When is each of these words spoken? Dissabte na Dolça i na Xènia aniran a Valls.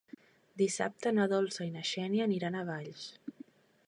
Dissabte 0.61 1.11
na 1.17 1.27
Dolça 1.33 1.67
i 1.67 1.75
na 1.75 1.85
Xènia 1.91 2.25
aniran 2.29 2.57
a 2.57 2.65
Valls. 2.71 3.05